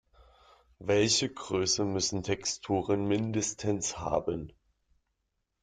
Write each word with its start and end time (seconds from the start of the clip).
Welche 0.79 1.29
Größe 1.29 1.85
müssen 1.85 2.23
Texturen 2.23 3.05
mindestens 3.05 3.99
haben? 3.99 4.51